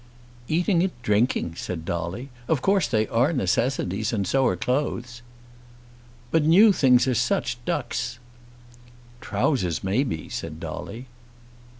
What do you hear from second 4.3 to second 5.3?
are clothes."